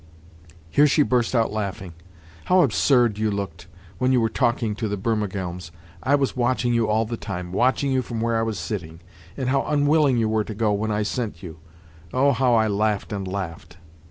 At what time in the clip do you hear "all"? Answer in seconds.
6.89-7.05